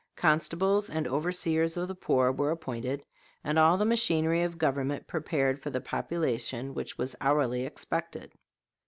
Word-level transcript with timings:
Constables 0.15 0.89
and 0.89 1.07
overseers 1.07 1.77
of 1.77 1.87
the 1.87 1.93
poor 1.93 2.31
were 2.31 2.49
appointed, 2.49 3.05
and 3.43 3.59
all 3.59 3.77
the 3.77 3.85
machinery 3.85 4.41
of 4.41 4.57
government 4.57 5.05
prepared 5.05 5.61
for 5.61 5.69
the 5.69 5.79
population 5.79 6.73
which 6.73 6.97
was 6.97 7.15
hourly 7.21 7.67
expected. 7.67 8.31